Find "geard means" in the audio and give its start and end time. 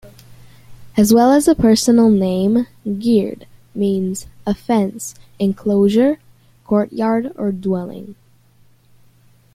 2.97-4.25